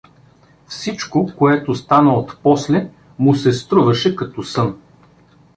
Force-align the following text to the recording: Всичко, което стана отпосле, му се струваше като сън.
Всичко, 0.67 1.29
което 1.37 1.75
стана 1.75 2.13
отпосле, 2.15 2.89
му 3.19 3.35
се 3.35 3.51
струваше 3.53 4.15
като 4.15 4.43
сън. 4.43 4.77